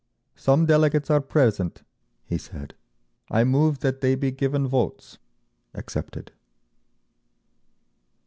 "Some 0.35 0.65
delegates 0.65 1.11
are 1.11 1.21
present," 1.21 1.83
he 2.25 2.39
said. 2.39 2.73
"I 3.29 3.43
move 3.43 3.81
that 3.81 4.01
they 4.01 4.15
be 4.15 4.31
given 4.31 4.67
votes." 4.67 5.19
Accepted. 5.75 6.31